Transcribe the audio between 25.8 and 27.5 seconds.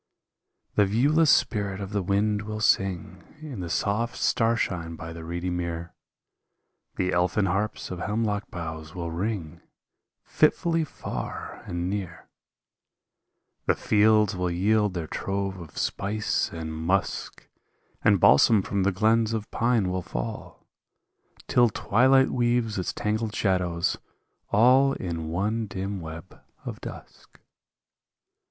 web of dusk.